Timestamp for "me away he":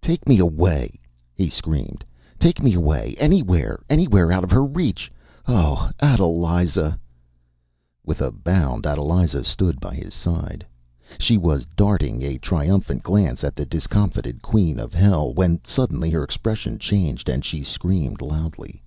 0.28-1.48